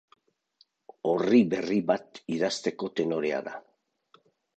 Orri 1.09 1.41
berri 1.51 1.77
bat 1.91 2.21
idazteko 2.37 2.89
tenorea 3.01 3.43
da. 3.49 3.55